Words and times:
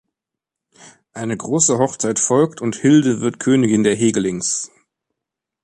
Eine 1.13 1.37
große 1.37 1.77
Hochzeit 1.77 2.17
folgt 2.17 2.59
und 2.59 2.75
Hilde 2.75 3.21
wird 3.21 3.39
Königin 3.39 3.83
der 3.83 3.93
Hegelings. 3.95 4.71